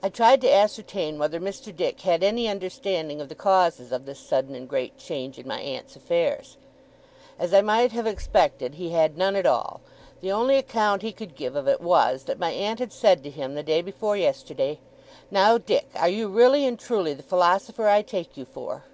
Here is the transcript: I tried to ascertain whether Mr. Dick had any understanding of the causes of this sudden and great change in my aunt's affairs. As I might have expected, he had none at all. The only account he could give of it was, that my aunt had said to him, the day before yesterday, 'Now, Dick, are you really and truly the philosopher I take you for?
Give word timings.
I 0.00 0.10
tried 0.10 0.40
to 0.42 0.48
ascertain 0.48 1.18
whether 1.18 1.40
Mr. 1.40 1.74
Dick 1.74 2.02
had 2.02 2.22
any 2.22 2.48
understanding 2.48 3.20
of 3.20 3.28
the 3.28 3.34
causes 3.34 3.90
of 3.90 4.06
this 4.06 4.20
sudden 4.20 4.54
and 4.54 4.68
great 4.68 4.96
change 4.96 5.40
in 5.40 5.48
my 5.48 5.60
aunt's 5.60 5.96
affairs. 5.96 6.56
As 7.36 7.52
I 7.52 7.60
might 7.60 7.90
have 7.90 8.06
expected, 8.06 8.76
he 8.76 8.90
had 8.90 9.18
none 9.18 9.34
at 9.34 9.44
all. 9.44 9.80
The 10.20 10.30
only 10.30 10.54
account 10.54 11.02
he 11.02 11.10
could 11.10 11.34
give 11.34 11.56
of 11.56 11.66
it 11.66 11.80
was, 11.80 12.26
that 12.26 12.38
my 12.38 12.50
aunt 12.52 12.78
had 12.78 12.92
said 12.92 13.24
to 13.24 13.30
him, 13.30 13.56
the 13.56 13.64
day 13.64 13.82
before 13.82 14.16
yesterday, 14.16 14.78
'Now, 15.32 15.58
Dick, 15.58 15.88
are 15.96 16.08
you 16.08 16.28
really 16.28 16.64
and 16.64 16.78
truly 16.78 17.12
the 17.12 17.24
philosopher 17.24 17.88
I 17.88 18.02
take 18.02 18.36
you 18.36 18.44
for? 18.44 18.84